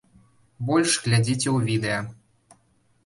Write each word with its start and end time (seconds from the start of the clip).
Больш 0.69 0.95
глядзіце 1.03 1.45
ў 1.55 1.71
відэа. 1.71 2.01